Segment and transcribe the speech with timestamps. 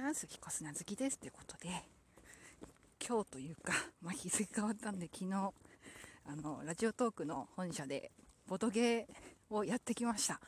[0.00, 1.68] ます彦砂好きですということで
[3.06, 5.52] 今日というか、 まあ、日付変わったんで昨日
[6.26, 8.10] あのラジオトークの本社で
[8.46, 10.40] ボトゲーをやってきました。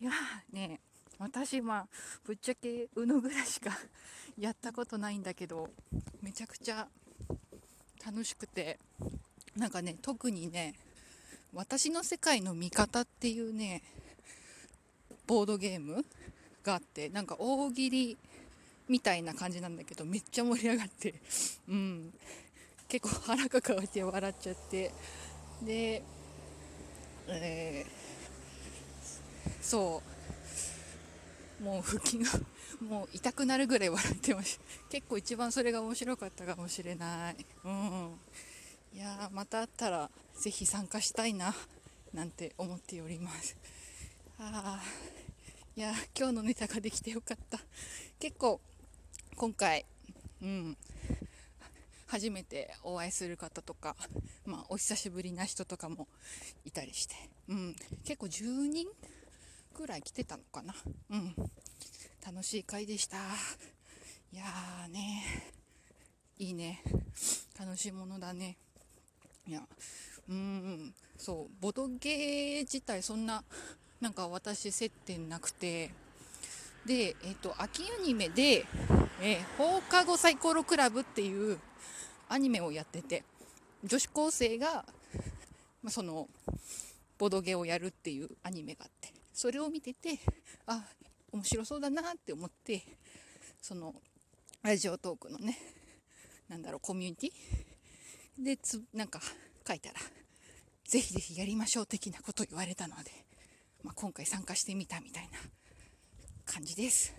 [0.00, 0.80] いやーね
[1.18, 1.88] 私まあ
[2.24, 3.76] ぶっちゃけ UNO ぐらいしか
[4.38, 5.70] やったことないんだけど
[6.20, 6.88] めちゃくちゃ
[8.04, 8.78] 楽しくて
[9.56, 10.74] なんかね特にね
[11.52, 13.82] 私の世界の味方っていうね
[15.26, 16.04] ボードゲーム
[16.62, 18.18] があってなんか大喜利
[18.88, 21.14] みたいな感じなんだけどめっちゃ盛り上がって
[21.68, 22.12] うん。
[22.88, 24.92] 結構腹抱えて笑っちゃって。
[25.62, 26.02] で、
[27.26, 30.02] えー、そ
[31.60, 31.64] う。
[31.64, 32.30] もう腹筋が
[32.86, 34.64] もう痛くなるぐらい笑ってました。
[34.90, 37.36] 結構一番それが面白かったかもしれない。
[37.64, 38.20] うん。
[38.92, 41.54] いやまた会ったらぜひ参加したいな
[42.12, 43.56] なんて思っております。
[44.38, 44.82] ああ
[45.76, 47.58] いや今日のネタができてよかった。
[48.18, 48.60] 結構
[49.36, 49.84] 今回
[50.42, 50.76] うん。
[52.06, 53.96] 初めてお会いする方とか、
[54.44, 56.08] まあ、お久しぶりな人とかも
[56.66, 57.14] いたりして、
[57.48, 58.86] うん、結構10人
[59.74, 60.74] くらい来てたのかな、
[61.10, 61.34] うん、
[62.24, 63.16] 楽しい回でした。
[64.30, 65.24] いやーね。
[66.38, 66.82] いいね。
[67.58, 68.58] 楽しいものだね。
[69.46, 69.62] いや
[70.28, 70.94] うん。
[71.16, 71.54] そう。
[71.60, 73.42] ボドゲー自体そんな
[74.02, 75.90] なんか私接点なくて。
[76.84, 78.66] で、えっ、ー、と、秋アニメで、
[79.24, 81.60] えー、放課後サイコロクラブっていう
[82.28, 83.22] アニメをやってて、
[83.84, 84.84] 女子高生が、
[85.80, 86.28] まあ、その、
[87.18, 90.18] ボドゲをやるっていうアニメがあって、それを見てて、
[90.66, 90.82] あ、
[91.30, 92.82] 面白そうだなって思って、
[93.60, 93.94] その、
[94.62, 95.56] ラジオトークのね、
[96.48, 98.44] なんだろう、コミュニティ？
[98.44, 99.20] でつ、なんか
[99.66, 100.00] 書いたら、
[100.84, 103.12] ぜひぜひやりましょう的なこと言われたので、
[103.84, 105.38] まあ、今回参加してみたみたいな
[106.44, 107.14] 感じです。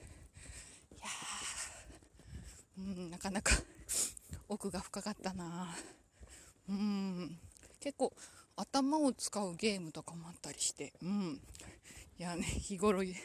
[2.83, 3.53] うん、なかなか
[4.49, 5.75] 奥が深かったな
[6.69, 7.39] うん、
[7.79, 8.13] 結構
[8.55, 11.41] 頭を使うゲームとかもあったりして、うん。
[12.19, 13.15] いやね、日頃、い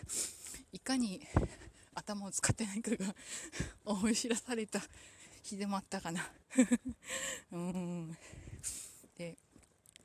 [0.83, 1.27] かに
[1.95, 3.15] 頭を使ってないかが
[3.85, 4.81] 思い知らされた
[5.43, 6.33] 日でもあったかな。
[7.53, 8.17] うん。
[9.17, 9.37] で、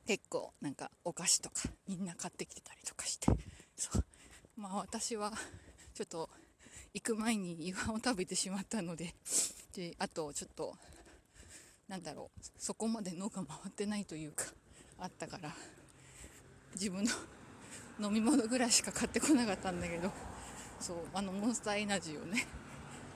[0.06, 3.26] 結構なんかお菓子とかみんな買ってきてたりとかして
[3.74, 4.04] そう
[4.56, 5.32] まあ私は
[5.94, 6.28] ちょっと
[6.94, 9.14] 行く前に夕飯を食べてしまったので
[9.76, 10.74] であとちょっと
[11.88, 14.44] なんだろうそこまで脳が回ってないというか
[14.98, 15.52] あったから
[16.74, 17.10] 自分の
[18.08, 20.12] 飲み物ぐらいしか買ってこなかったんだけど
[20.80, 22.46] そうあのモンスターエナジーをね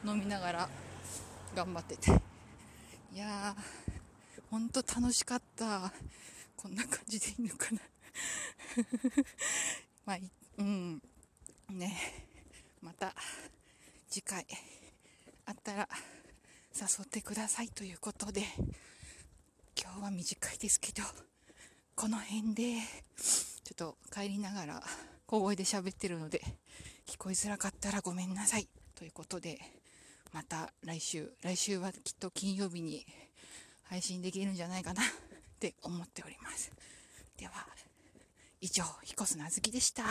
[0.04, 0.70] 飲みながら
[1.54, 2.10] 頑張ってて
[3.12, 3.90] いやー
[4.50, 5.92] ほんと楽しかった
[6.56, 7.80] こんな感じでいいのかな
[10.04, 10.18] まあ、
[10.58, 11.02] うん。
[11.70, 11.96] ね。
[12.80, 13.14] また、
[14.10, 14.46] 次回、
[15.44, 15.88] あったら、
[16.74, 18.42] 誘ってくださいということで、
[19.78, 21.02] 今日は短いですけど、
[21.94, 22.78] この辺で、
[23.18, 24.82] ちょっと帰りながら、
[25.26, 26.40] 小声で喋ってるので、
[27.06, 28.66] 聞こえづらかったらごめんなさい。
[28.94, 29.58] ということで、
[30.32, 33.06] また来週、来週はきっと金曜日に
[33.84, 35.02] 配信できるんじゃないかな。
[35.02, 35.06] っ
[35.60, 36.72] て思っております。
[37.36, 37.52] では、
[38.62, 40.04] 以上、彦砂ずきでした。